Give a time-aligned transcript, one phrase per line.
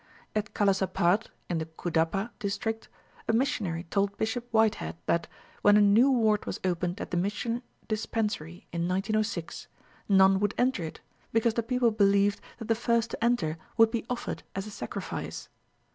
[0.35, 2.89] At Kalasapad in the Cuddapah district,
[3.27, 5.27] a missionary told Bishop Whitehead that,
[5.61, 9.67] when a new ward was opened at the mission dispensary in 1906,
[10.09, 11.01] none would enter it,
[11.31, 15.49] because the people believed that the first to enter would be offered as a sacrifice.